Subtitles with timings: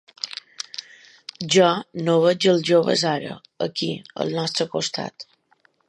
[1.55, 1.67] Jo
[2.07, 3.91] no veig els joves ara, aquí,
[4.25, 5.29] al nostre costat.